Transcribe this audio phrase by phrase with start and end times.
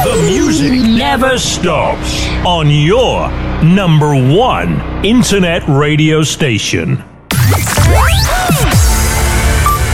[0.00, 3.30] The music never stops on your
[3.62, 7.04] number one internet radio station.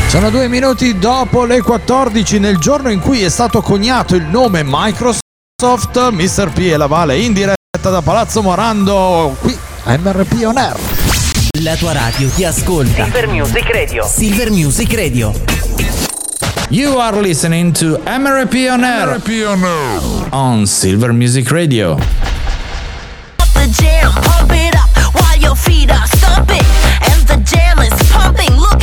[0.06, 4.62] Sono due minuti dopo le 14 nel giorno in cui è stato coniato il nome
[4.64, 6.52] Microsoft, Mr.
[6.52, 9.54] P e la Vale in diretta da Palazzo Morando qui
[9.84, 10.78] a MRP On Air.
[11.60, 13.02] La tua radio ti ascolta.
[13.02, 14.06] Silver Music Radio.
[14.06, 15.32] Silver Music Radio.
[16.70, 19.46] You are listening to MRP on Air MRP
[20.32, 21.96] on, Silver Music Radio.
[23.72, 26.06] Jam, pump it up while your feet are
[27.10, 28.54] and the jam is pumping.
[28.56, 28.82] Look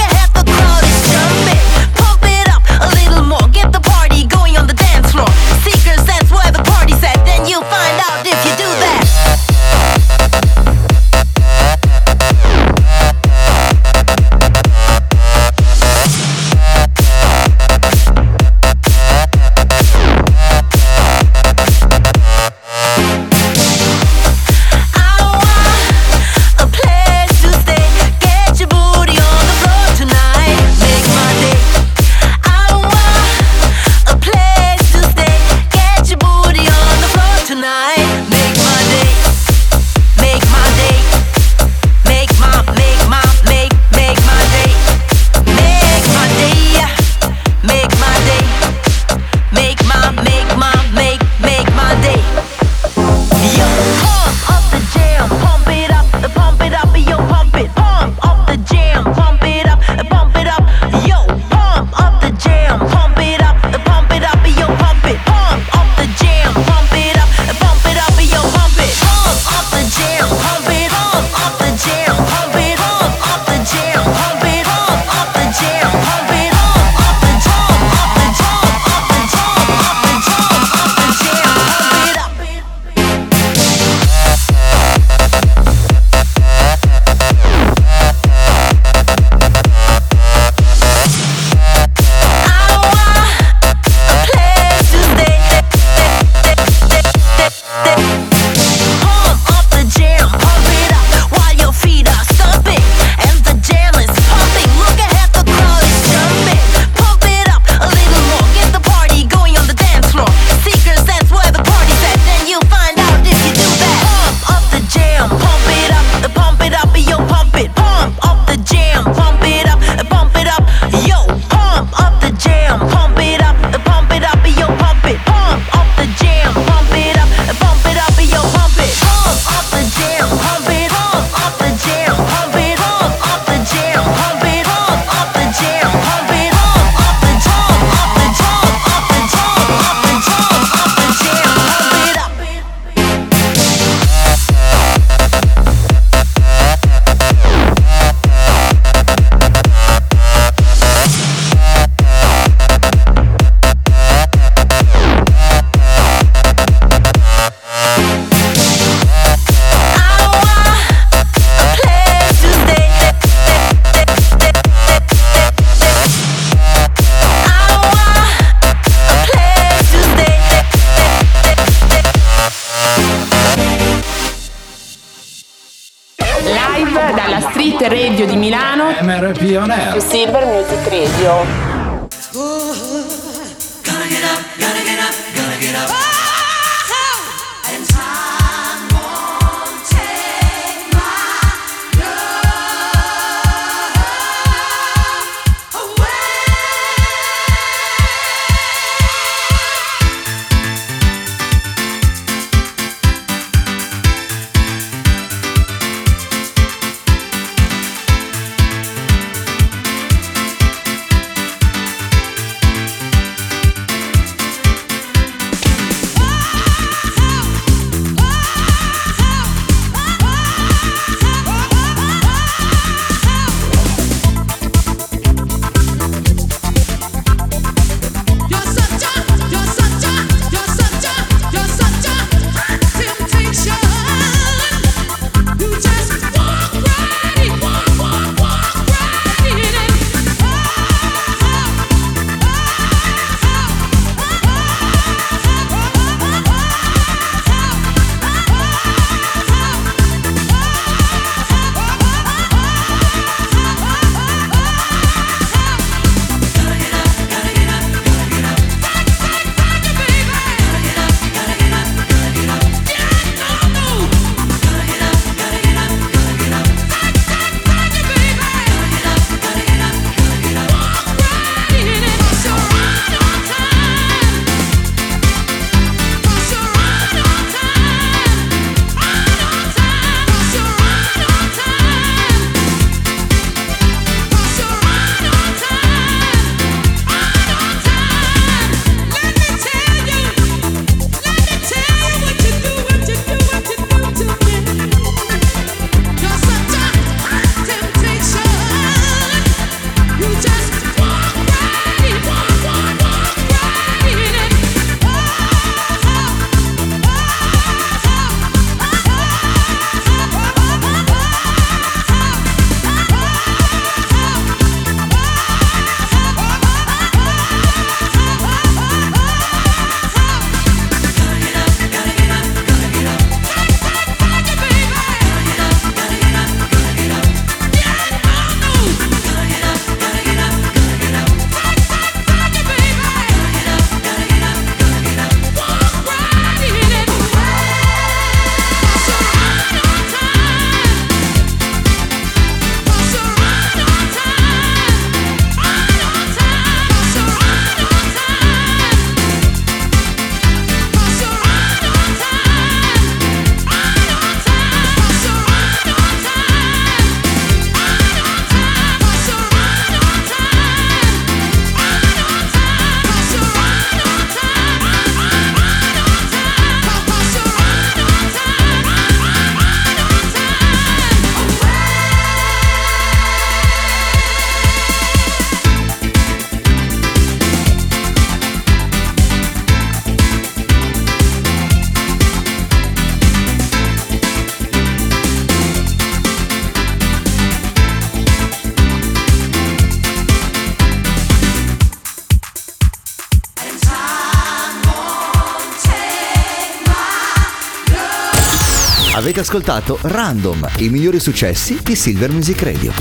[399.56, 402.92] Ascoltato Random, i migliori successi di Silver Music Radio.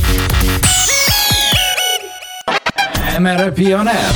[3.18, 4.12] MRP on air.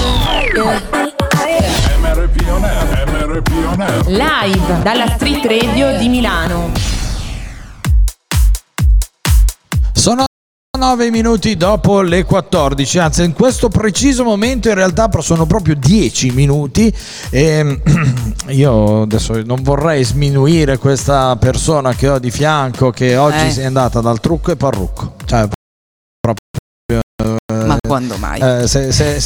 [2.01, 4.07] MRP on air, MRP on air.
[4.07, 6.98] Live dalla Street Radio di Milano.
[10.79, 16.31] 9 minuti dopo le 14, anzi in questo preciso momento in realtà sono proprio 10
[16.31, 16.93] minuti
[17.31, 17.81] e
[18.49, 23.51] io adesso non vorrei sminuire questa persona che ho di fianco che oggi Eh.
[23.51, 25.18] si è andata dal trucco e parrucco.
[27.89, 28.41] Quando mai?
[28.41, 29.17] eh, se,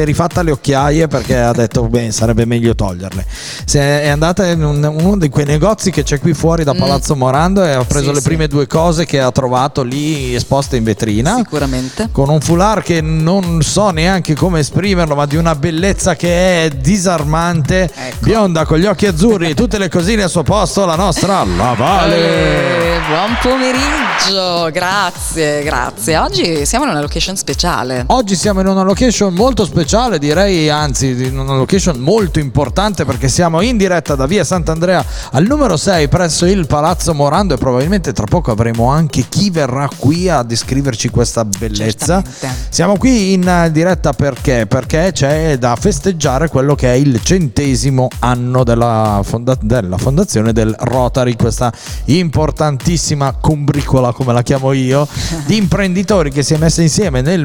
[0.00, 3.24] è rifatta le occhiaie perché ha detto beh sarebbe meglio toglierle
[3.64, 6.78] se è andata in un- uno di quei negozi che c'è qui fuori da Mm.
[6.78, 8.22] Palazzo Morando e ha preso Sì, le sì.
[8.24, 12.08] prime due cose che ha trovato lì esposte in vetrina Sicuramente.
[12.12, 16.68] con un foulard che non so neanche come esprimerlo, ma di una bellezza che è
[16.70, 18.16] disarmante, Ecco.
[18.20, 22.16] bionda con gli occhi azzurri, tutte le cosine al suo posto, la nostra Lavale.
[22.16, 26.16] Eh, buon pomeriggio, grazie, grazie.
[26.18, 28.04] Oggi siamo in una location speciale.
[28.10, 33.28] Oggi siamo in una location molto speciale, direi anzi in una location molto importante perché
[33.28, 38.14] siamo in diretta da via Sant'Andrea al numero 6 presso il Palazzo Morando e probabilmente
[38.14, 42.22] tra poco avremo anche chi verrà qui a descriverci questa bellezza.
[42.22, 42.66] Certamente.
[42.70, 44.64] Siamo qui in diretta perché?
[44.66, 50.74] Perché c'è da festeggiare quello che è il centesimo anno della, fonda- della fondazione del
[50.78, 51.70] Rotary, questa
[52.06, 55.06] importantissima combricola, come la chiamo io,
[55.44, 57.44] di imprenditori che si è messa insieme nel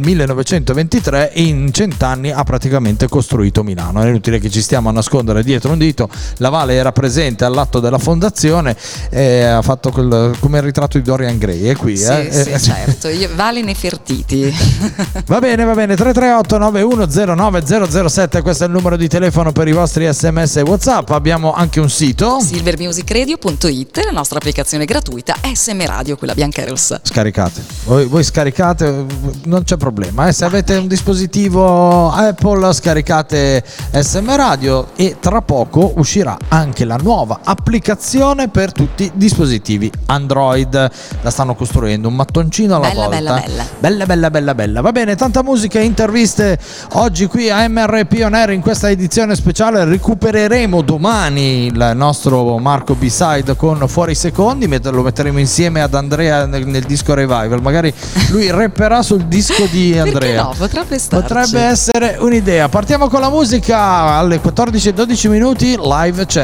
[0.59, 4.01] 1923 e in cent'anni ha praticamente costruito Milano.
[4.01, 6.07] È inutile che ci stiamo a nascondere dietro un dito,
[6.37, 8.75] la Vale era presente all'atto della fondazione
[9.09, 11.97] e ha fatto quel- come il ritratto di Dorian Gray, è qui.
[11.97, 12.29] Sì, eh?
[12.31, 13.07] sì, Eh, certo.
[13.07, 14.53] Io, Vale Nefertiti.
[15.25, 15.95] Va bene, va bene.
[15.95, 21.09] 338 9109 007 questo è il numero di telefono per i vostri sms e whatsapp.
[21.11, 22.39] Abbiamo anche un sito.
[22.41, 26.99] silvermusicradio.it, la nostra applicazione gratuita SM Radio, quella bianca e rossa.
[27.01, 29.05] Scaricate, voi, voi scaricate,
[29.45, 30.27] non c'è problema.
[30.27, 30.33] eh.
[30.43, 37.39] Se avete un dispositivo Apple, scaricate SM Radio e tra poco uscirà anche la nuova
[37.45, 40.91] applicazione per tutti i dispositivi Android.
[41.21, 43.15] La stanno costruendo un mattoncino alla Bella, volta.
[43.15, 43.65] bella, bella.
[43.79, 44.81] Bella, bella, bella, bella.
[44.81, 46.59] Va bene, tanta musica e interviste
[46.95, 49.85] oggi qui a MRP On Air in questa edizione speciale.
[49.85, 56.67] Recupereremo domani il nostro Marco B-Side con Fuori Secondi, lo metteremo insieme ad Andrea nel,
[56.67, 57.61] nel disco Revival.
[57.61, 57.93] Magari
[58.31, 60.43] lui rapperà sul disco di Perché Andrea.
[60.43, 60.53] no?
[60.57, 61.27] Potrebbe starci.
[61.27, 62.69] Potrebbe essere un'idea.
[62.69, 65.75] Partiamo con la musica alle 14 e 12 minuti.
[65.77, 66.41] Live c'è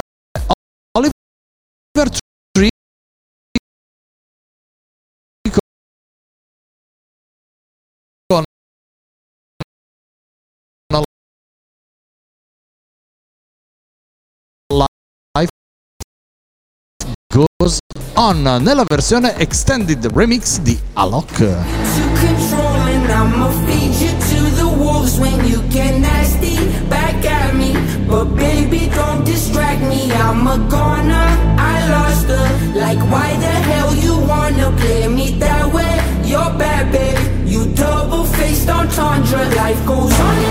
[0.98, 2.18] Oliver
[2.52, 2.70] Tree
[8.28, 8.44] con
[14.74, 15.50] Life
[17.34, 17.78] Goes
[18.16, 22.69] On nella versione extended remix di Alok.
[23.20, 26.56] I'ma feed you to the wolves when you get nasty
[26.88, 27.74] back at me.
[28.08, 30.10] But baby, don't distract me.
[30.14, 31.30] I'm a goner.
[31.74, 32.48] I lost her.
[32.80, 35.96] Like, why the hell you wanna play me that way?
[36.24, 37.20] You're bad, babe.
[37.46, 39.44] You double faced entendre.
[39.64, 40.49] Life goes on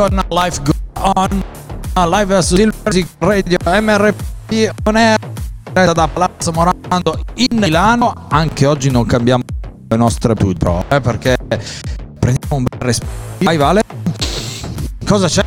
[0.00, 0.72] con Life Go
[1.14, 1.44] On
[2.10, 5.18] live su Silver Music Radio MRP On Air
[5.92, 9.42] da Palazzo Morando in Milano anche oggi non cambiamo
[9.88, 11.36] le nostre put pro eh, perché
[12.18, 13.82] prendiamo un bel respiro vai Vale
[15.04, 15.44] cosa c'è?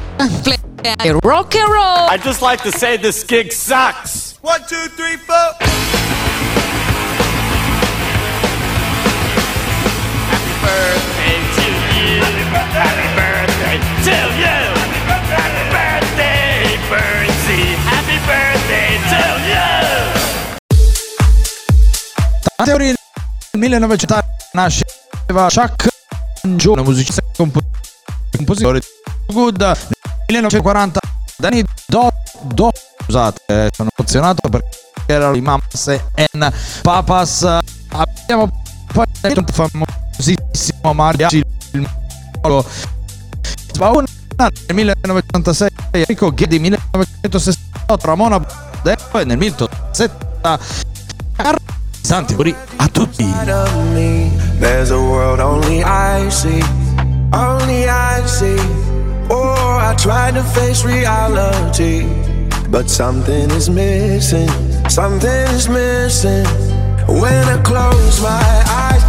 [1.23, 2.09] Rock and roll.
[2.11, 4.37] I just like to say this gig sucks.
[4.41, 5.55] One, two, three, four.
[10.29, 11.63] Happy birthday to
[11.95, 12.19] you.
[12.21, 13.12] Happy birthday
[17.85, 19.15] Happy birthday, to
[19.47, 19.67] you.
[22.55, 22.93] Tante teorie
[23.51, 25.87] nel 1900 nasceva Chuck
[26.41, 27.61] Joe, musicista e compo-
[28.35, 28.81] compositore
[29.27, 29.61] Good.
[29.61, 29.77] Nel
[30.27, 30.99] 1940
[31.37, 32.09] Danny Do,
[32.41, 32.71] Do
[33.03, 34.67] scusate, eh, sono emozionato perché
[35.05, 37.43] erano i Mamas and Papas.
[37.89, 38.49] Abbiamo
[38.91, 41.89] poi un famosissimo mariachi il
[43.73, 44.05] Spawn
[44.37, 48.39] nel 1986 Enrico Ghedi 1968 Ramona
[48.83, 50.91] Depo e nel 1970
[52.01, 53.25] Santi auguri a tutti.
[54.59, 56.61] There's a world only I see,
[57.31, 58.59] only I see.
[59.29, 62.05] Oh, I tried to face reality,
[62.69, 64.49] but something is missing,
[64.89, 66.45] something is missing.
[67.07, 69.02] When I close my eyes,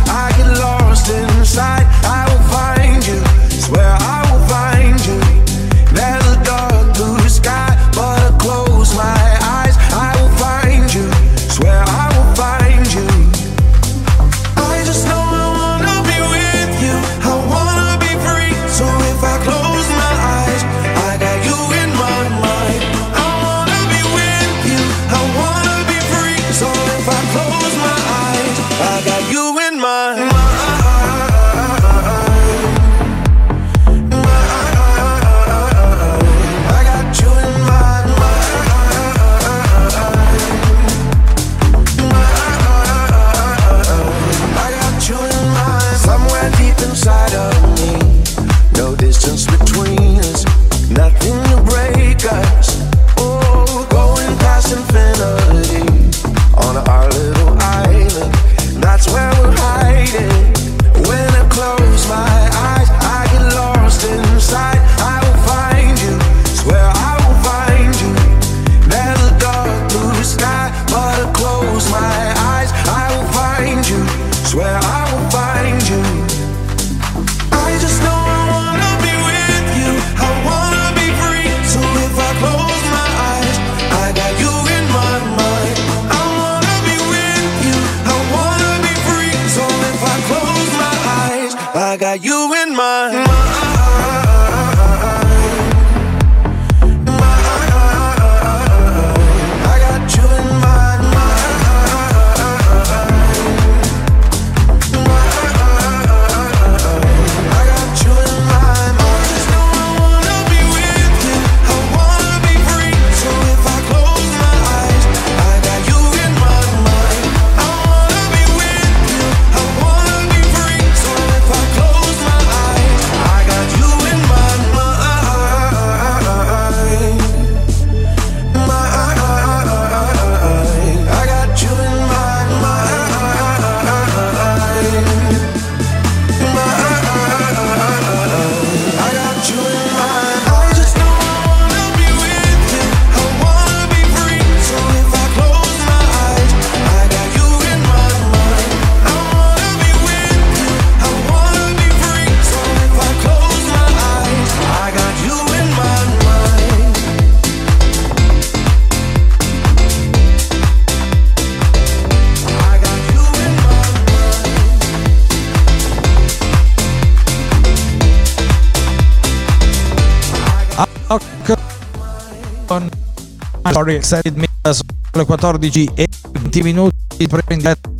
[173.85, 177.91] Sorry Excited Me sono le 14 e 20 minuti prima in diretta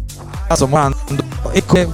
[0.55, 0.97] sto morando
[1.53, 1.87] e come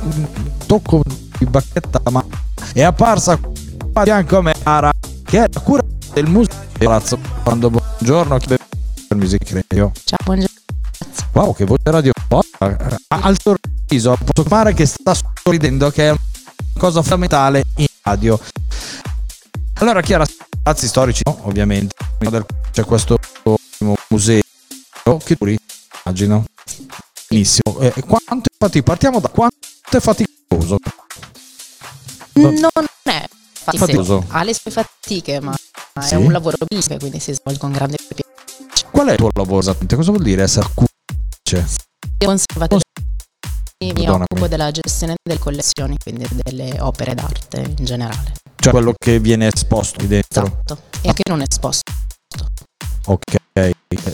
[0.64, 1.02] tocco
[1.36, 2.24] di bacchetta ma
[2.72, 4.92] è apparsa di fianco a me Ara
[5.24, 8.64] che è la cura del museo di Palazzo quando buongiorno chi beve
[9.10, 10.54] il music radio Ciao, buongiorno.
[11.32, 12.12] wow che voce radio
[13.08, 16.18] al sorriso posso fare che sta sorridendo che è una
[16.78, 18.38] cosa fondamentale in radio
[19.74, 21.40] allora Chiara spazi storici no?
[21.42, 21.96] ovviamente
[22.70, 23.18] c'è questo
[24.08, 24.40] museo
[25.24, 25.56] che duri
[26.04, 26.44] immagino
[27.28, 29.56] benissimo eh, quanto è faticoso partiamo da quanto
[29.90, 30.76] è faticoso
[32.34, 32.54] Non
[33.04, 34.24] è faticoso.
[34.28, 35.54] ha le sue fatiche, ma
[36.00, 36.14] Sì.
[36.14, 38.28] è un lavoro bellissimo, quindi si svolge con grande piacere.
[38.90, 39.96] Qual è il tuo lavoro esattamente?
[39.96, 41.74] Cosa vuol dire essere curatrice?
[42.18, 42.80] Io conservatore
[43.82, 48.34] mi occupo della gestione delle collezioni, quindi delle opere d'arte in generale.
[48.56, 50.44] Cioè quello che viene esposto qui dentro.
[50.46, 50.82] Esatto.
[51.02, 51.90] E anche non esposto.
[53.06, 53.36] Ok.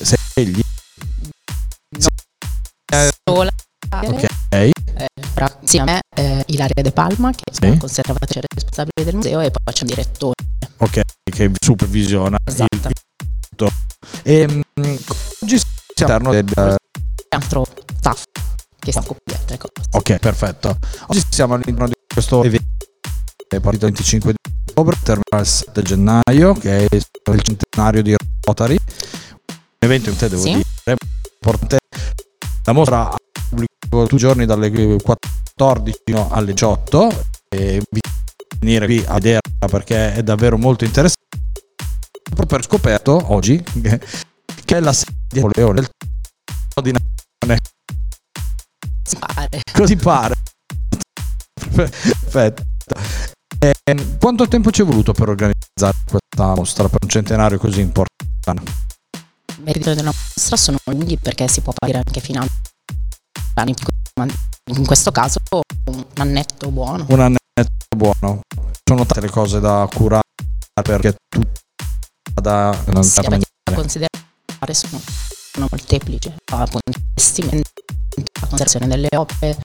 [0.02, 0.60] Sei egli?
[2.92, 3.50] Eh, Sola.
[3.90, 4.24] ok.
[4.50, 4.70] Eh,
[5.34, 7.64] fra- sì, a me eh, Ilaria De Palma, che Sì.
[7.64, 10.34] è la conservatrice responsabile del museo, e poi c'è un direttore.
[10.78, 12.90] Ok, che supervisiona Esatto.
[13.50, 13.70] tutto.
[14.22, 14.60] E mm,
[15.40, 15.60] oggi
[15.94, 16.30] siamo all'interno
[16.66, 16.76] del
[17.30, 17.66] altro
[17.98, 18.22] staff
[18.78, 19.72] che si occupa di altre cose.
[19.90, 20.78] Ok, perfetto.
[21.08, 22.64] Oggi siamo all'interno di questo evento
[23.48, 28.14] è partito il 25 di ottobre, terminerà il 7 gennaio, che è il centenario di
[28.46, 28.76] Rotary.
[28.78, 30.52] Un evento in te devo Sì.
[30.52, 30.96] dire
[31.40, 31.78] importante.
[32.64, 33.16] La mostra ha
[33.48, 38.00] pubblico tutti i giorni dalle 14 fino alle 18 e vi
[38.60, 41.14] venire qui a vederla perché è davvero molto interessante.
[42.22, 44.00] Proprio per scoperto oggi che,
[44.64, 45.88] che è la sede di Napoleone del
[46.82, 47.60] di Napoleone.
[49.18, 49.60] Pare.
[49.72, 50.34] Così pare.
[51.74, 52.62] Perfetto.
[53.58, 58.14] Ehm, quanto tempo ci è voluto per organizzare questa mostra per un centenario così importante?
[58.52, 62.46] I meriti della mostra sono lunghi perché si può partire anche fino a
[63.54, 63.74] anni,
[64.66, 65.38] in questo caso
[65.86, 67.06] un annetto buono.
[67.08, 68.42] Un annetto buono.
[68.84, 70.22] Sono tante le cose da curare
[70.80, 75.00] perché tutto da Sì, da considerare sono,
[75.52, 77.70] sono molteplici, appunto investimenti,
[78.40, 79.58] la conservazione delle opere,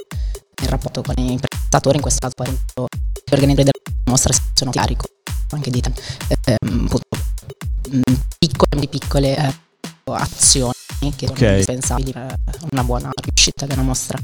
[0.64, 2.88] il rapporto con i prestatori, in questo caso appunto,
[3.26, 5.06] gli organizzatori della mostra sono carico
[5.52, 5.82] anche di
[6.46, 6.88] eh, mh,
[8.62, 9.54] piccole, di piccole eh,
[10.14, 10.74] azioni
[11.16, 11.38] che Ok.
[11.38, 12.36] sono indispensabili per
[12.72, 14.18] una buona riuscita della mostra.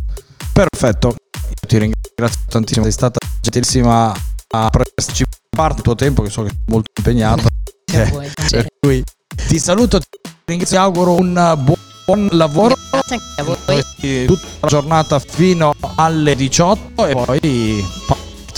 [0.53, 1.07] Perfetto.
[1.09, 4.11] Io ti ringrazio tantissimo, sei stata gentilissima
[4.49, 7.43] a prenderci parte del tuo tempo che so che sei molto impegnata.
[7.85, 9.03] Per Eh, voi, per cui
[9.47, 10.07] ti saluto, ti
[10.45, 12.75] ringrazio, ti auguro un buon, buon lavoro.
[12.91, 14.25] Grazie anche a voi.
[14.25, 17.85] Tutta la giornata fino alle 18 e poi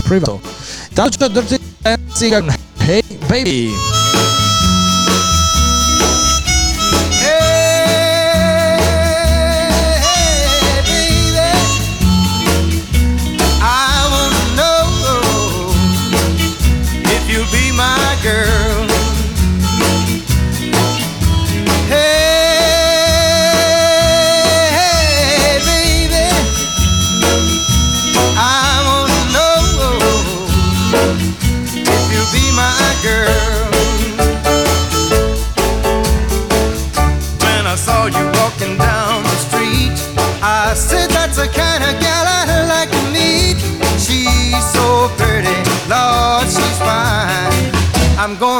[0.03, 0.41] privato.
[0.93, 2.53] Ciao, ciao, Dirty Dancing.
[2.79, 3.69] Hey baby.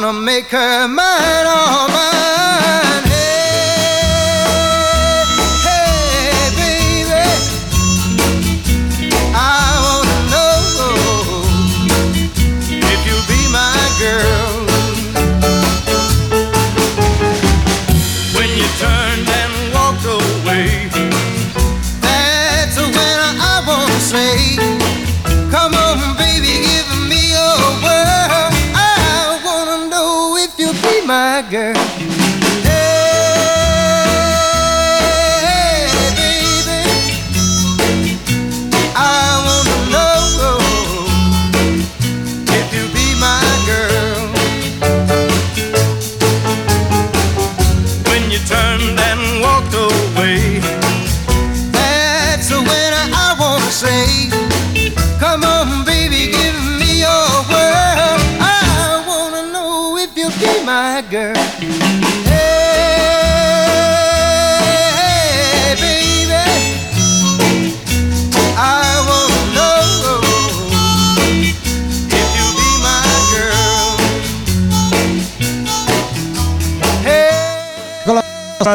[0.02, 1.09] Gonna make her mine,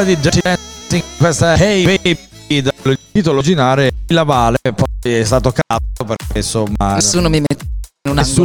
[0.05, 5.53] di Dirty Dancing, questa è Hey Baby dal titolo originale La Vale, poi è stato
[5.53, 7.65] cazzo perché insomma Nessuno mi mette
[8.03, 8.45] in un nessuno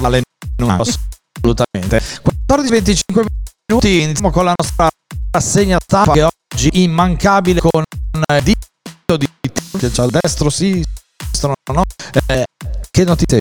[0.00, 0.22] vale
[0.56, 2.02] non assolutamente
[2.48, 3.24] 14-25
[3.68, 4.88] minuti iniziamo con la nostra
[5.30, 7.82] rassegna stampa che oggi immancabile con
[8.26, 9.28] eh, dito di
[9.78, 11.82] c'è al destro sinistro no
[12.26, 12.44] eh,
[12.90, 13.38] che notizie?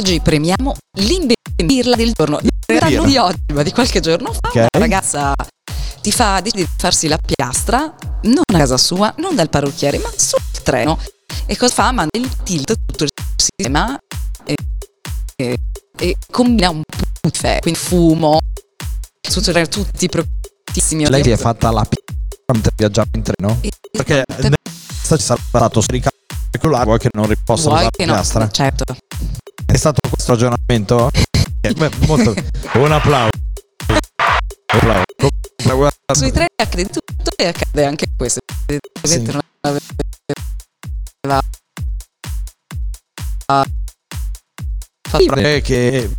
[0.00, 2.40] Oggi premiamo l'imbirla del giorno.
[2.40, 4.48] In di oggi, ma di qualche giorno fa.
[4.48, 4.54] Ok.
[4.54, 5.34] Una ragazza
[6.08, 10.10] ti fa decide di farsi la piastra, non a casa sua, non dal parrucchiere, ma
[10.16, 10.98] sul treno.
[11.44, 11.92] E cosa fa?
[11.92, 13.98] Manda il tilt tutto il sistema
[14.44, 14.54] e,
[15.36, 15.56] e
[16.00, 16.80] e combina un
[17.20, 18.38] puffè, quindi fumo,
[19.20, 21.10] tutto, tutti preoccupatissimi.
[21.10, 23.60] Lei si è fatta la p***a mentre viaggiava in treno?
[23.90, 28.06] Perché nel ci sarà stato scaricato il cellulare, vuoi che non riposta Vuoi la che
[28.06, 28.12] no?
[28.14, 28.48] piastra?
[28.48, 28.84] Certo.
[29.66, 31.10] È stato questo ragionamento?
[31.60, 32.32] Eh, beh, molto-
[32.78, 33.30] Un applauso.
[33.88, 33.98] Un
[34.78, 35.07] applauso.
[35.68, 38.40] Comunque, guarda- Sui treni accade tutto e accade anche questo.
[39.02, 39.80] Ovviamente non aveva
[45.36, 46.10] Eh, che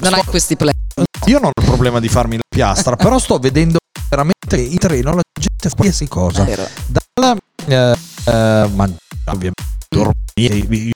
[0.00, 0.78] non hai questi problemi.
[1.26, 3.78] io non ho il problema di farmi la piastra, però sto vedendo
[4.08, 6.44] veramente in treno la gente fa qualsiasi cosa.
[6.44, 10.56] Dalla eh, eh, mangiare, ovviamente, dormire.
[10.56, 10.90] Io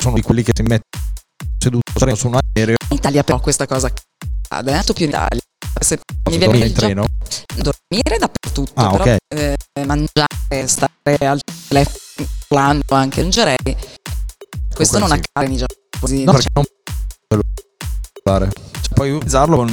[0.00, 1.04] sono di quelli che si mettono
[1.58, 2.76] seduto su un aereo.
[2.90, 5.40] In Italia però questa cosa accade, eh, più in Italia.
[5.80, 7.04] Se mi viene dormire in treno?
[7.56, 9.16] dormire dappertutto, Ah, però ok.
[9.34, 13.56] eh, mangiare, stare al telefono, parlando anche in gerei.
[14.74, 15.14] Questo non sì.
[15.14, 16.24] accade nei giapponesi.
[16.24, 16.64] No, perché non
[17.28, 17.40] puoi
[18.24, 18.48] fare.
[18.52, 19.66] Cioè, puoi utilizzarlo con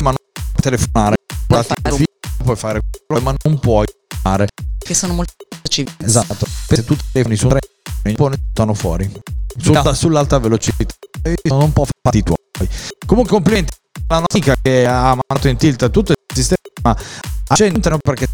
[0.00, 1.16] ma non puoi telefonare.
[1.46, 2.04] Puoi fare, un-
[2.44, 3.86] puoi fare quello, ma non puoi
[4.22, 4.46] fare.
[4.78, 5.32] che sono molto
[5.68, 5.96] civili.
[6.04, 6.46] Esatto.
[6.68, 9.10] Se tu telefoni su un treno, poi ne buttano fuori.
[9.56, 10.84] Sulla- sull'alta velocità.
[11.22, 12.36] E Sono un po' fatti tuoi.
[13.06, 13.72] Comunque complimenti
[14.14, 16.96] alla nostra che ha mandato in tilt tutto il sistema.
[17.48, 18.26] Accendono perché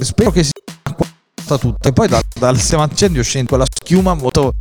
[0.00, 1.88] spero che sia acquatta tutto.
[1.88, 4.52] E poi dal, dal sistema accendio scende quella schiuma molto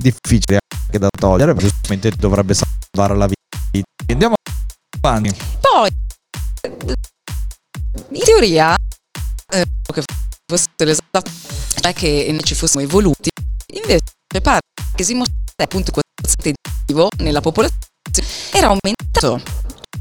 [0.00, 1.54] difficile anche da togliere.
[1.54, 3.86] Giustamente dovrebbe salvare la vita.
[4.10, 4.34] Andiamo
[5.00, 5.34] avanti.
[5.60, 5.90] Poi,
[8.10, 8.74] in teoria,
[9.52, 10.02] eh, che
[10.46, 11.30] fosse l'esatto,
[11.80, 13.28] cioè che ci fossimo evoluti,
[13.74, 14.00] invece
[14.42, 14.60] pare
[14.94, 17.87] che si mostra appunto quoziente vivo nella popolazione
[18.52, 19.42] era aumentato.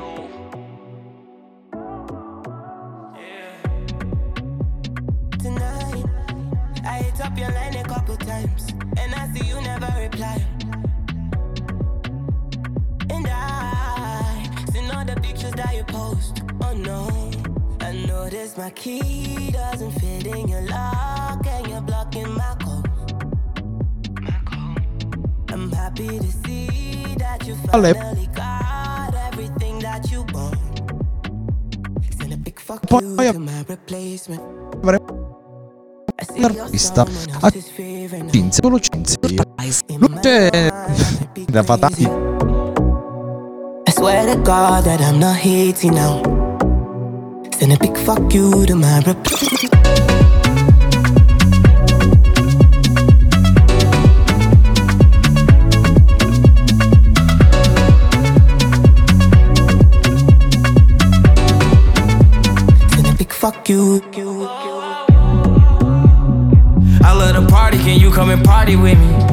[16.02, 16.42] Post.
[16.60, 17.00] Oh no,
[17.80, 22.88] I noticed my key doesn't fit in your lock, and you're blocking my code.
[25.52, 30.58] I'm happy to see that you finally got everything that you want.
[32.18, 34.42] Send a big fuck you to my replacement.
[36.38, 37.04] L'artista
[37.42, 37.50] a
[38.30, 39.44] Cinzia Cinzia.
[39.98, 40.50] Luce
[41.50, 42.21] da fatati.
[44.02, 46.24] Swear to God that I'm not hating now.
[47.54, 49.28] Send a big fuck you to my rep.
[62.90, 64.02] Send a big fuck you.
[67.04, 69.21] I love to party, can you come and party with me?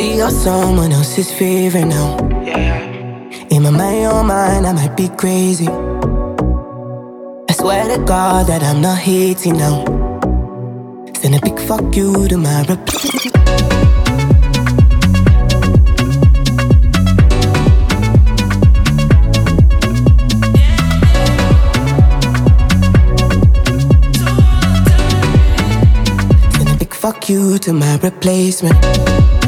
[0.00, 2.16] See you're someone else's favorite now.
[3.50, 5.68] In my mind, your mind, I might be crazy.
[7.50, 9.84] I swear to God that I'm not hating now.
[11.20, 13.34] Send a big fuck you to my replacement.
[26.54, 29.39] Send a big fuck you to my replacement.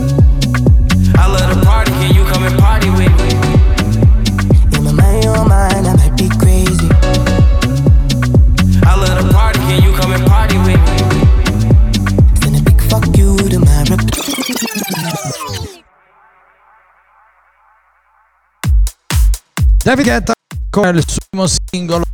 [19.82, 20.32] David Guetta
[20.70, 22.04] con il suo singolo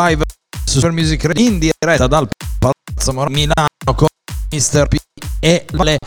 [0.00, 0.22] live
[0.64, 2.26] su Music Radio in diretta dal
[2.58, 4.06] Palazzo Mor- Milano con
[4.50, 4.88] Mr.
[4.88, 4.96] P
[5.38, 5.98] e Vale.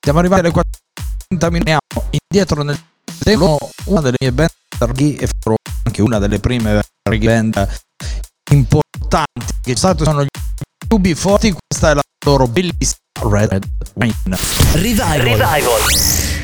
[0.00, 1.76] Siamo arrivati alle 40 minuti
[2.10, 2.80] indietro nel
[3.18, 3.58] tempo.
[3.86, 4.50] Una delle mie band
[5.00, 7.80] e farò anche una delle prime band
[8.52, 10.28] importanti che stato sono gli
[10.86, 11.52] tubi Forti.
[11.66, 14.14] Questa è la loro bellissima Red Red Wine
[14.74, 15.20] Revival.
[15.20, 16.39] Revival.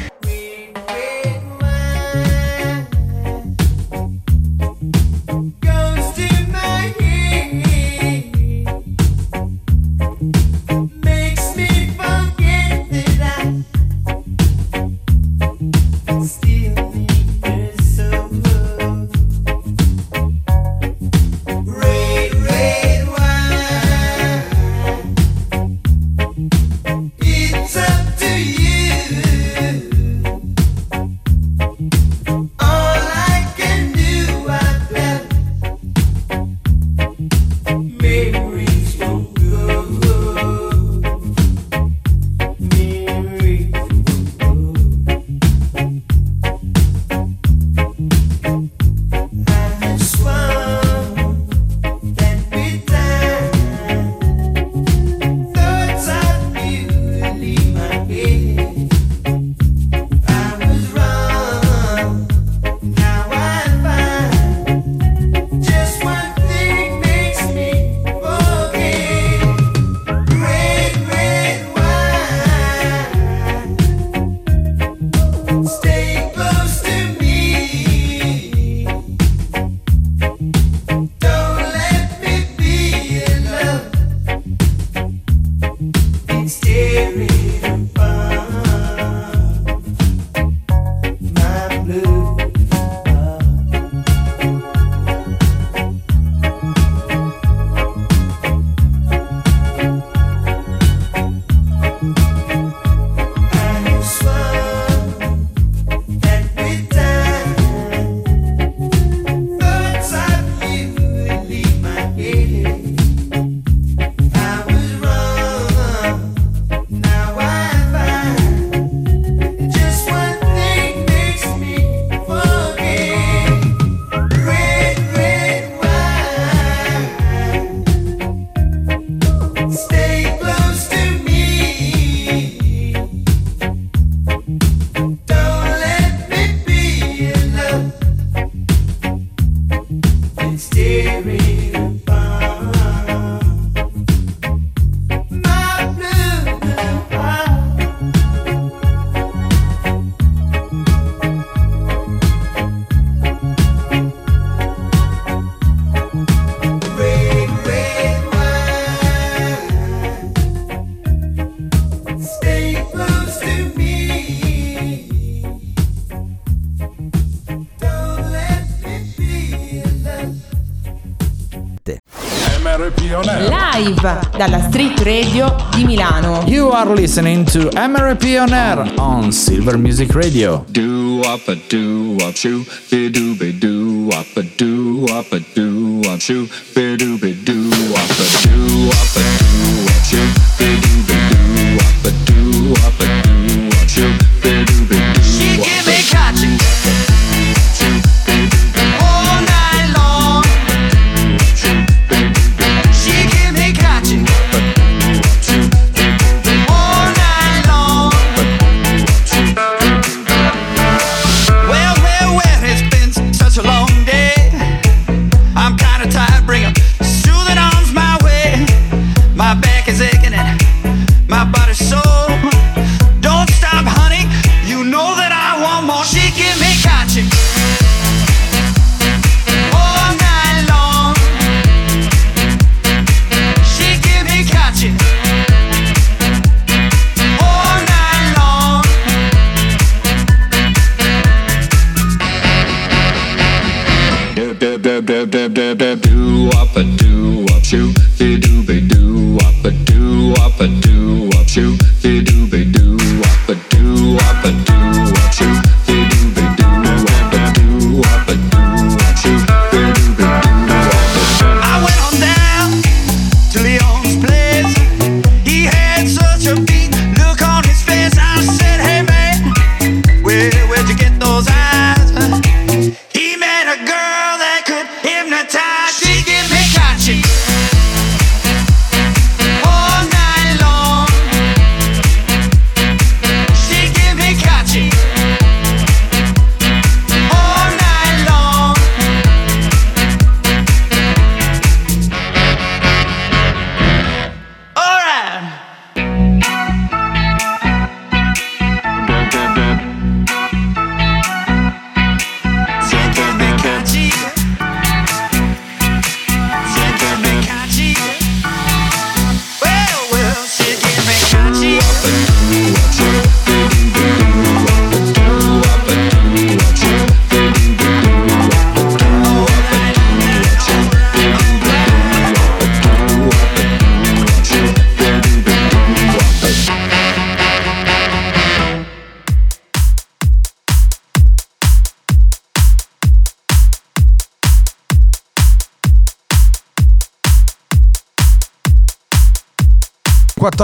[173.09, 176.43] Live dalla Street Radio di Milano.
[176.45, 180.65] You are listening to MRP on Air on Silver Music Radio.
[180.71, 185.39] Do up a do up shoe, be do be do up a do up a
[185.55, 189.46] do up shoe, be do be do up a do up a do.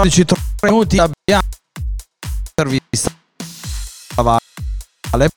[0.02, 1.42] 14 3 minuti abbiamo
[2.48, 3.14] intervista
[4.16, 5.28] a Vale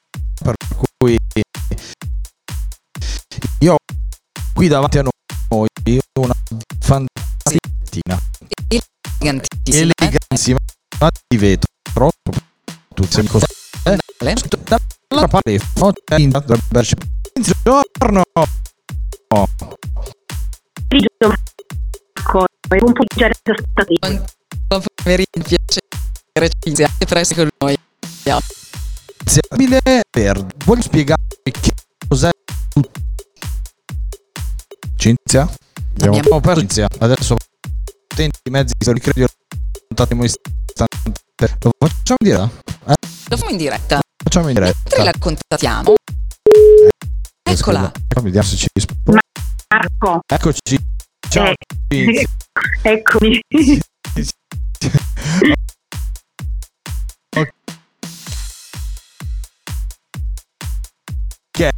[0.41, 0.55] per
[0.97, 1.15] cui
[3.59, 3.77] io ho
[4.55, 6.33] qui davanti a noi una
[6.79, 8.19] fantastica
[9.19, 9.91] Elegantissima.
[9.99, 10.57] elegantissima
[11.27, 12.09] di vetro
[12.95, 13.45] tutti mi costa
[13.83, 13.97] eh,
[15.07, 15.59] dalla parte
[17.63, 18.23] buongiorno.
[18.25, 18.45] Un
[19.27, 19.45] po'
[24.67, 25.25] di ascoltatori.
[25.37, 27.77] Mi piacere iniziare presto con noi.
[29.49, 29.79] Abile
[30.11, 31.71] Verde, vuoi spiegarmi che
[32.07, 32.29] cos'è
[34.97, 35.41] Cinzia?
[35.93, 36.87] Abbiamo, Abbiamo- perso Cinzia.
[36.99, 37.35] Adesso
[38.11, 39.27] attenti i mezzi di credo
[39.89, 41.57] un attimo istante.
[41.59, 42.51] Lo facciamo in diretta?
[42.85, 42.93] Eh?
[43.29, 43.99] Lo facciamo in diretta.
[44.23, 44.79] Facciamo in diretta.
[44.83, 45.93] Mentre la contattiamo.
[47.43, 47.91] Eccola.
[48.07, 49.19] Ecco, vediamo se ci risponde.
[49.69, 50.19] Marco.
[50.27, 50.77] Eccoci.
[51.29, 51.53] Ciao.
[51.87, 52.23] Eh,
[54.13, 54.33] Cinzia.
[55.35, 55.53] Eccomi.
[61.51, 61.71] Che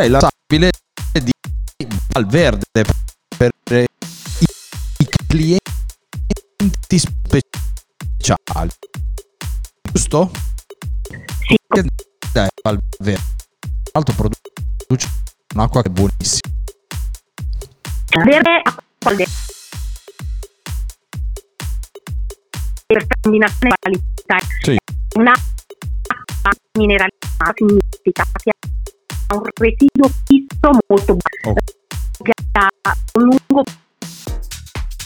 [0.00, 0.70] è la stabile
[1.12, 1.30] di
[2.08, 2.84] Valverde
[3.36, 3.86] per i,
[5.26, 8.70] clienti speciali.
[9.92, 10.30] Giusto?
[11.46, 11.56] Sì.
[12.32, 13.22] Dai, Valverde.
[13.92, 15.22] L'altro produce
[15.54, 16.52] un'acqua che è buonissima.
[18.24, 19.32] Verde acqua al verde.
[22.86, 24.38] Per combinazione qualità.
[24.62, 24.76] Sì.
[25.16, 28.50] Una acqua mineralizzata significa che
[29.28, 31.54] ha un residuo fisso molto basso.
[32.22, 32.68] Che ha
[33.14, 33.62] un lungo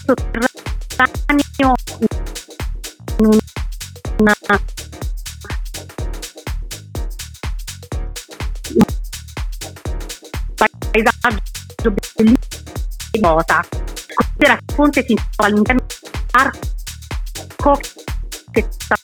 [0.06, 1.74] sotterraneo
[3.18, 3.38] in
[4.18, 4.34] una
[10.90, 13.64] paesaggio bellissimo nota.
[14.14, 15.86] Considera che Ponte si trova all'interno
[16.32, 17.80] dell'arco
[18.50, 19.00] che è stato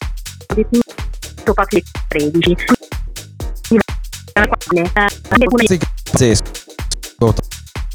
[0.53, 2.55] definito Patria 13.
[5.47, 5.73] Quindi,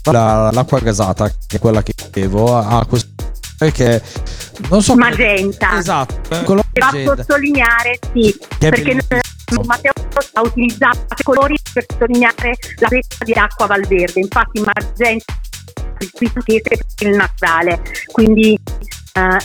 [0.05, 3.09] la l'acqua gasata, che è quella che bevo, ha questo
[3.73, 4.03] che
[4.69, 5.79] non so magenta.
[5.79, 8.99] Esatto, eh, va a sottolineare, sì, perché.
[9.65, 9.93] Matteo
[10.35, 14.21] ha utilizzato colori per sottolineare la pezza di acqua Valverde.
[14.21, 15.39] Infatti, magenta
[15.99, 16.61] il pizzese
[16.95, 17.83] per il naturale.
[18.13, 18.59] Quindi,
[19.13, 19.39] eh,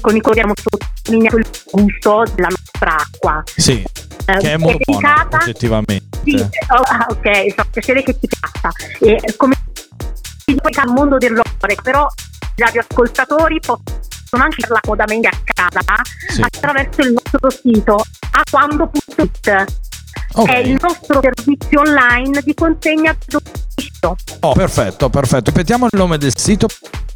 [0.00, 3.42] con i colori abbiamo sottolineato il gusto della nostra acqua.
[3.56, 3.84] Sì,
[4.24, 6.18] Eh, che è molto buona, oggettivamente.
[6.24, 8.70] Sì, oh, ah, ok, fa piacere che ti piaccia.
[9.00, 9.54] E come
[10.46, 12.06] si dice al mondo dell'ore, però
[12.56, 15.80] i radioascoltatori possono anche farla comodamente a casa
[16.28, 16.40] Sì.
[16.42, 19.64] attraverso il nostro sito aquando.it.
[20.34, 20.48] Ok.
[20.48, 24.16] È il nostro servizio online di consegna a domicilio.
[24.40, 25.50] Oh, perfetto, perfetto.
[25.50, 26.66] Ripetiamo il nome del sito.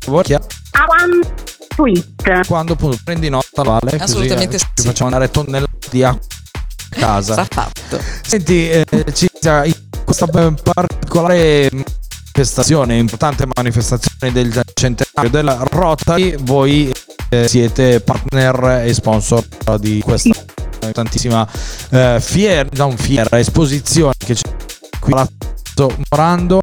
[0.06, 0.40] per.
[0.72, 2.46] Aquando.it.
[2.46, 4.86] Quando appunto prendi nota, Vale, così, Assolutamente eh, ci sì.
[4.86, 6.26] facciamo andare tonnellate di acqua
[6.90, 7.32] a casa.
[7.32, 8.00] Sta fatto.
[8.22, 11.68] Senti, eh, Cinzia, in questa eh, particolare
[12.36, 16.92] manifestazione, importante manifestazione del centenario della Rotary, voi
[17.30, 19.42] eh, siete partner e sponsor
[19.78, 20.30] di questa
[20.96, 21.46] tantissima
[21.90, 24.50] eh, fiera, non fiera, esposizione che c'è
[24.98, 26.62] qui a Palazzo Morando,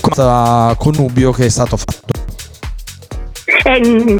[0.00, 2.20] questo connubio che è stato fatto.
[3.64, 4.16] E, mm,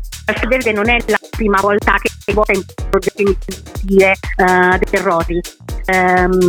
[0.73, 5.41] non è la prima volta che vota in progetti iniziative eh, del Roti.
[5.87, 6.47] Ehm,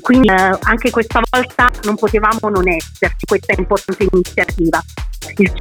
[0.00, 4.82] quindi eh, anche questa volta non potevamo non esserci questa importante iniziativa.
[5.36, 5.52] Il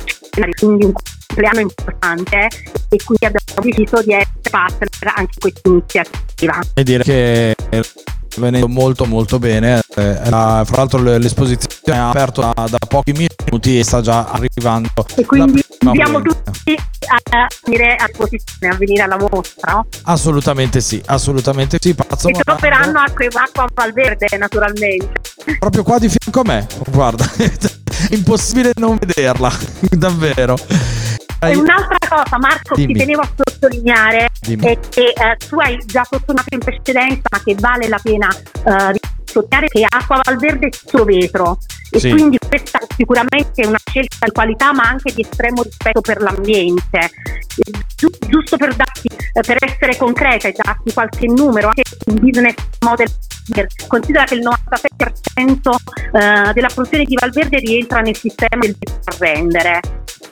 [0.57, 0.93] quindi un
[1.31, 2.47] compleanno importante
[2.89, 6.59] e quindi abbiamo deciso di essere partner anche in questa iniziativa.
[6.73, 7.55] e dire che
[8.37, 13.77] venendo molto molto bene Eh, la- fra l'altro l'esposizione è aperta da, da pochi minuti
[13.77, 16.73] e sta già arrivando E quindi invitiamo tutti
[17.33, 19.73] a venire a posizione, a venire alla mostra.
[19.73, 19.85] no?
[20.03, 25.11] assolutamente sì assolutamente sì Palazzo E troveranno acqua, acqua a Valverde naturalmente.
[25.59, 27.29] proprio qua di fianco a me guarda
[28.11, 29.51] impossibile non vederla
[29.91, 30.55] davvero
[31.43, 32.93] E un'altra cosa, Marco, Dimmi.
[32.93, 34.63] ti tenevo a sottolineare Dimmi.
[34.63, 38.99] è che eh, tu hai già sottolineato in precedenza, ma che vale la pena eh,
[39.25, 41.57] sottolineare che Acqua Valverde è tutto vetro
[41.91, 42.09] e Sì.
[42.09, 47.11] quindi questa sicuramente è una scelta di qualità, ma anche di estremo rispetto per l'ambiente.
[47.95, 52.55] Giu- giusto per darti, eh, per essere concreta e darti qualche numero, anche un business
[52.79, 53.07] model.
[53.87, 55.75] Considera che il 97%
[56.13, 59.79] eh, della produzione di Valverde rientra nel sistema del a rendere.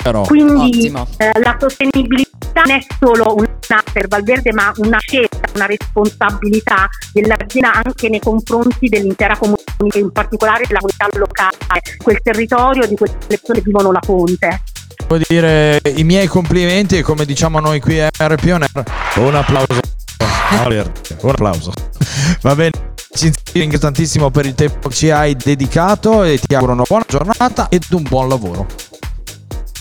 [0.01, 0.88] Però, Quindi
[1.18, 7.74] eh, la sostenibilità non è solo una per Valverde, ma una scelta, una responsabilità dell'azienda
[7.74, 11.49] anche nei confronti dell'intera comunità, in particolare della comunità locale,
[11.97, 14.62] quel territorio di quelle persone vivono la fonte.
[15.08, 18.64] Devo dire i miei complimenti e come diciamo noi qui a Air, un
[19.36, 19.80] applauso.
[21.22, 21.74] Un applauso.
[22.41, 22.72] Va bene.
[23.12, 27.06] Ci ringrazio tantissimo per il tempo che ci hai dedicato e ti auguro una buona
[27.08, 28.68] giornata ed un buon lavoro.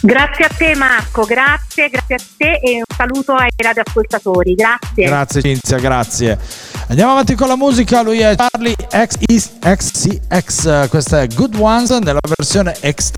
[0.01, 5.07] Grazie a te Marco, grazie, grazie a te e un saluto ai radioascoltatori, grazie.
[5.07, 6.39] Grazie Cinzia, grazie.
[6.87, 12.77] Andiamo avanti con la musica, lui è Charlie XCX, questa è Good Ones nella versione
[12.81, 13.11] X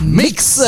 [0.00, 0.62] Mix.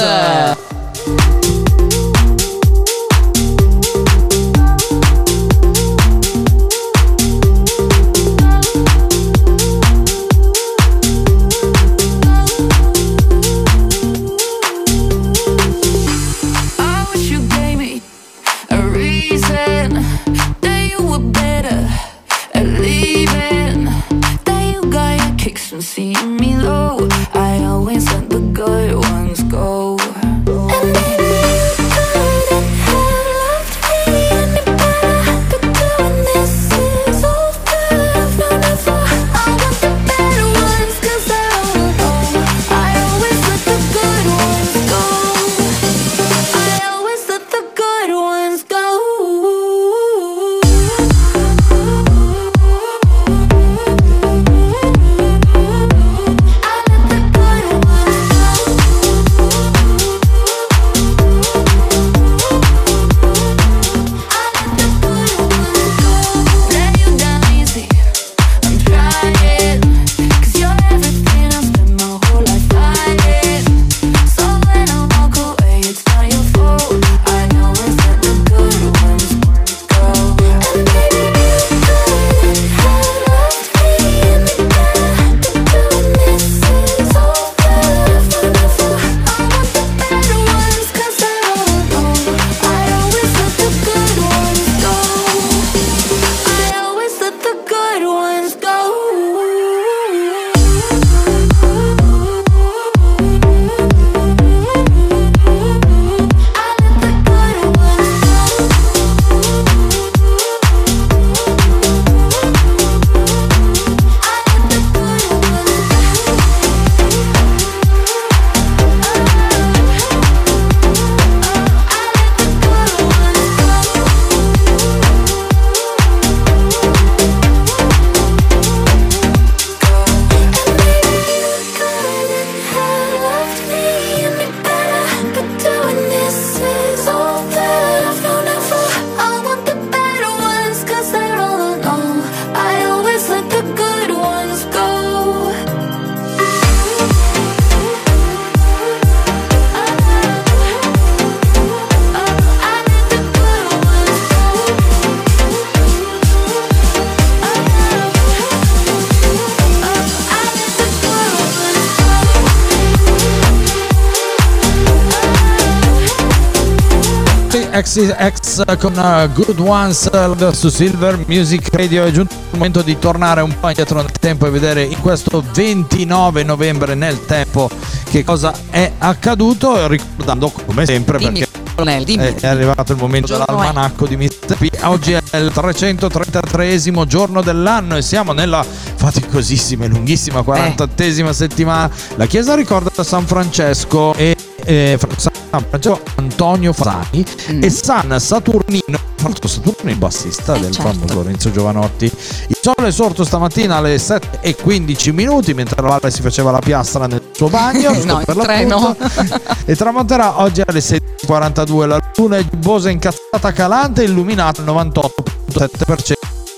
[167.93, 172.99] XXX con uh, Good Ones uh, su Silver Music Radio è giunto il momento di
[172.99, 177.68] tornare un po' indietro nel tempo e vedere in questo 29 novembre nel tempo
[178.09, 182.34] che cosa è accaduto ricordando come sempre Dimmi, perché colonnello, dimmi.
[182.40, 184.57] è, arrivato il momento dell'almanacco di Mr.
[184.57, 191.90] P oggi è il 333 giorno dell'anno e siamo nella faticosissima e lunghissima 48esima settimana
[192.14, 194.34] la chiesa ricorda San Francesco e
[194.64, 197.24] eh, San Francesco Antonio Fasani
[197.61, 200.90] e San Saturnino Francesco Saturnino il bassista del certo.
[200.90, 205.88] famoso Lorenzo Giovanotti il sole è sorto stamattina alle 7 e 15 minuti mentre la
[205.88, 208.96] Valle si faceva la piastra nel suo bagno No, per treno.
[209.64, 216.14] e tramonterà oggi alle 6.42 la luna è giubbosa incazzata calante illuminata al 98.7% Tra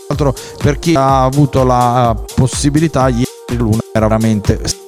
[0.08, 3.26] l'altro per chi ha avuto la possibilità ieri
[3.56, 4.83] luna era veramente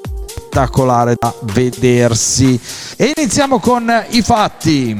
[0.56, 2.58] spettacolare da vedersi.
[2.96, 4.98] E iniziamo con i fatti.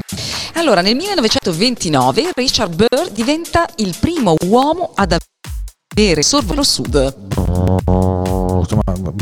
[0.54, 5.16] Allora, nel 1929 Richard Burr diventa il primo uomo ad
[5.94, 7.14] avere sorvolo sud.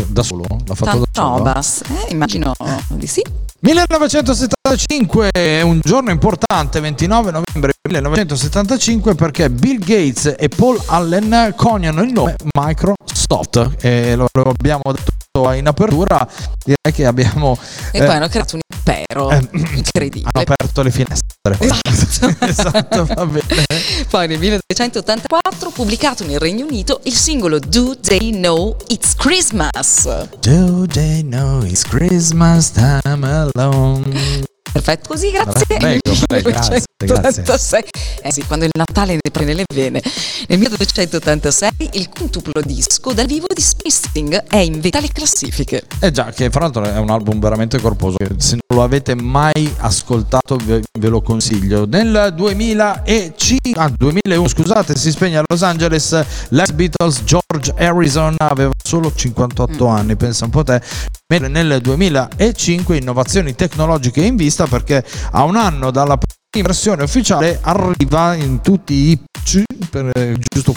[0.08, 0.44] Da solo?
[0.66, 1.84] L'ha fatto Tanta da solo?
[1.86, 2.52] roba, eh, immagino
[2.88, 3.22] di sì.
[3.64, 12.02] 1975 è un giorno importante, 29 novembre 1975, perché Bill Gates e Paul Allen coniano
[12.02, 13.76] il nome Microsoft.
[13.80, 16.28] E lo, abbiamo detto in apertura,
[16.62, 17.56] direi che abbiamo...
[17.90, 19.30] E eh, poi hanno creato Impero.
[19.30, 20.28] Eh, Incredibile.
[20.32, 21.56] Hanno aperto le finestre.
[21.58, 22.36] Esatto.
[22.44, 23.64] esatto, va bene.
[24.08, 30.06] Poi nel 1984 pubblicato nel Regno Unito il singolo Do They Know It's Christmas.
[30.40, 34.52] Do they know it's Christmas time alone?
[34.74, 35.66] Perfetto, così, grazie.
[35.78, 37.42] Prego, prego, grazie, grazie.
[37.44, 37.84] 1986.
[38.22, 40.02] Eh sì, quando il Natale ne prende le vene.
[40.48, 45.84] Nel 1986 il quintuplo disco dal vivo di Springsteen è in vetta alle classifiche.
[46.00, 48.16] Eh già, che fra l'altro è un album veramente corposo.
[48.36, 51.86] Se non lo avete mai ascoltato, ve, ve lo consiglio.
[51.86, 58.72] Nel 2005, ah, 2001, scusate, si spegne a Los Angeles l'ex Beatles George Harrison aveva
[58.82, 60.82] solo 58 anni, pensa un po' te.
[61.26, 67.58] Mentre nel 2005 innovazioni tecnologiche in vista perché a un anno dalla prima versione ufficiale
[67.62, 70.74] arriva in tutti i PC, per, eh, giusto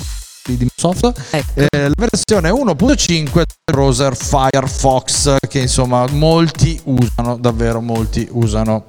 [0.47, 1.13] di Microsoft,
[1.53, 8.85] eh, la versione 1.5 del browser Firefox che insomma molti usano, davvero molti usano.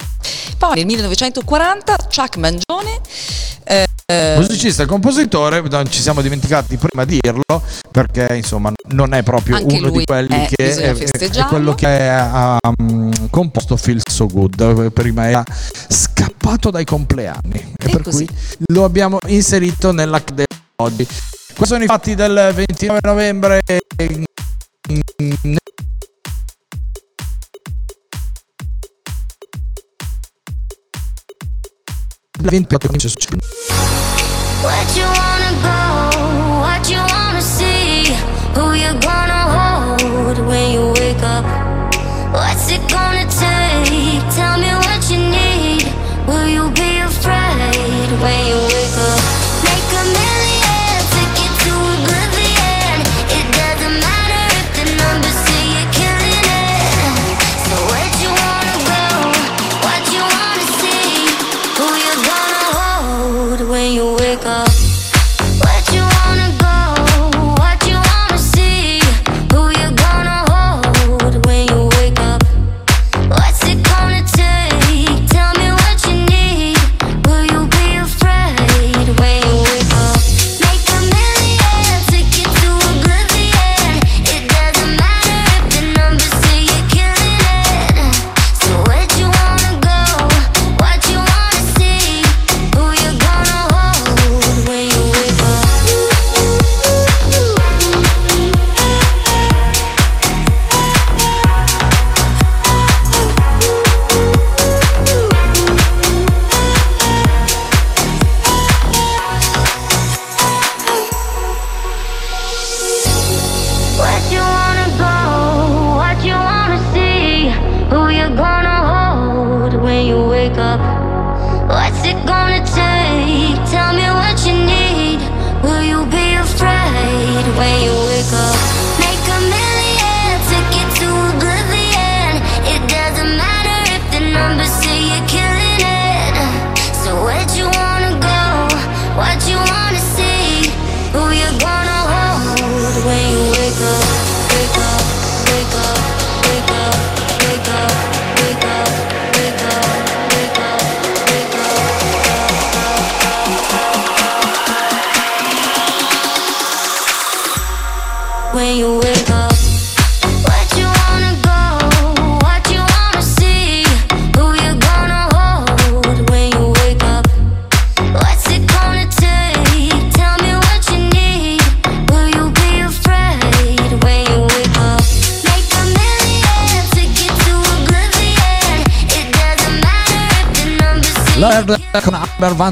[0.57, 3.01] Poi nel 1940 Chuck Mangione
[3.65, 9.23] eh, Musicista e compositore, non ci siamo dimenticati prima di dirlo perché insomma non è
[9.23, 14.27] proprio uno di quelli è- che è, è quello che ha um, composto Feel So
[14.27, 15.45] Good, prima era
[15.89, 18.27] scappato dai compleanni e, per cui
[18.73, 20.45] lo abbiamo inserito nella di
[20.77, 21.05] oggi.
[21.05, 23.61] Questi sono i fatti del 29 novembre.
[32.39, 33.88] del 28 che succede.
[34.61, 35.78] What you wanna go?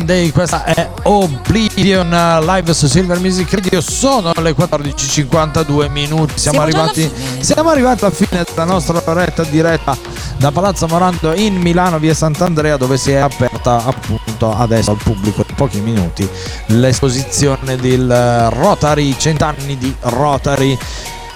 [0.05, 2.11] Day, questa è Oblivion
[2.45, 3.81] live su Silver Music Radio.
[3.81, 6.39] Sono le 14:52 minuti.
[6.39, 9.97] Siamo, Siamo arrivati, siamo arrivati alla fine della nostra oretta diretta
[10.37, 15.45] da Palazzo Morando in Milano, via Sant'Andrea, dove si è aperta appunto adesso al pubblico
[15.49, 16.29] in pochi minuti
[16.67, 20.79] l'esposizione del Rotary, cent'anni di Rotary.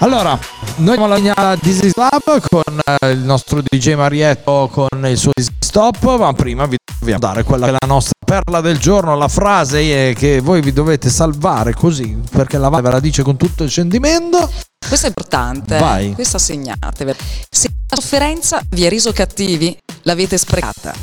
[0.01, 0.37] Allora,
[0.77, 5.31] noi siamo alla linea Dizzy Club con eh, il nostro DJ Marietto con il suo
[5.59, 9.27] Stop, ma prima vi dobbiamo dare quella che è la nostra perla del giorno, la
[9.27, 13.37] frase eh, che voi vi dovete salvare così, perché la Valle ve la dice con
[13.37, 14.49] tutto il sentimento.
[14.87, 15.77] Questo è importante.
[15.77, 16.13] Vai.
[16.13, 17.17] Questa segnatevela.
[17.47, 20.95] Se la sofferenza vi ha reso cattivi, l'avete sprecata.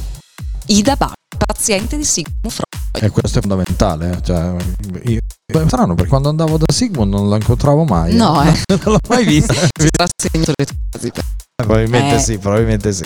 [0.67, 1.18] Ida Bach,
[1.49, 3.03] paziente di Sigmund Freud.
[3.05, 4.11] E questo è fondamentale.
[4.11, 4.55] eh, Cioè,
[5.05, 8.15] io, è strano perché quando andavo da Sigmund non la incontravo mai.
[8.15, 8.53] No, eh.
[8.69, 9.55] non l'ho mai vista.
[9.79, 11.13] Si sarà segnato le tue frasi.
[11.55, 12.19] Probabilmente Eh.
[12.21, 13.05] sì, probabilmente sì.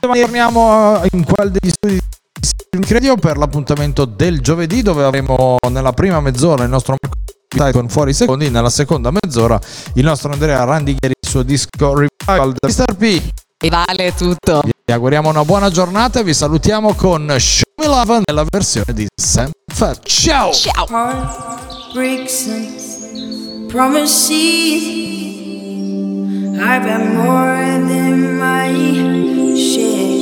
[0.00, 5.58] domani torniamo in quel degli studi di Silver Radio per l'appuntamento del giovedì dove avremo
[5.70, 7.20] nella prima mezz'ora il nostro Marco
[7.78, 9.60] con fuori secondi, nella seconda mezz'ora
[9.94, 12.96] il nostro Andrea Randighieri il suo disco Revival da Mr.
[12.96, 13.22] P.
[13.64, 14.62] E vale tutto.
[14.84, 19.06] Vi auguriamo una buona giornata e vi salutiamo con Show Me Love nella versione di
[19.14, 20.04] Sam Fett.
[20.04, 20.50] Ciao!
[23.68, 24.40] Promises.
[26.58, 30.21] I've had more than my share.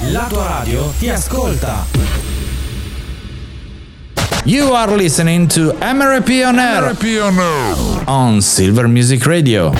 [0.00, 0.12] Silver Radio.
[0.12, 1.84] La tua radio ti ascolta.
[4.44, 6.96] You are listening to MRP on Air
[8.06, 9.72] on Silver Music Radio.